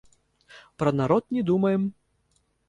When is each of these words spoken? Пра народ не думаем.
Пра 0.79 0.93
народ 1.01 1.27
не 1.35 1.43
думаем. 1.51 1.87